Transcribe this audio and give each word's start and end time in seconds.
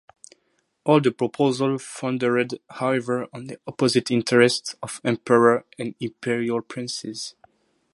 All 0.83 0.99
the 0.99 1.11
proposals 1.11 1.83
foundered, 1.83 2.55
however, 2.71 3.27
on 3.31 3.45
the 3.45 3.59
opposing 3.67 4.01
interests 4.09 4.73
of 4.81 4.99
emperor 5.03 5.63
and 5.77 5.93
imperial 5.99 6.63
princes. 6.63 7.35